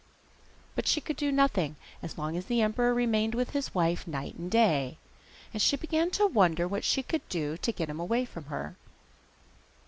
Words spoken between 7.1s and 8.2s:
do to get him